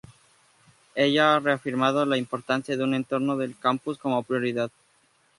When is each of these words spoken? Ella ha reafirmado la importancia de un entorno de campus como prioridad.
Ella 0.95 1.35
ha 1.35 1.39
reafirmado 1.39 2.07
la 2.07 2.17
importancia 2.17 2.75
de 2.75 2.83
un 2.83 2.95
entorno 2.95 3.37
de 3.37 3.53
campus 3.53 3.99
como 3.99 4.23
prioridad. 4.23 4.71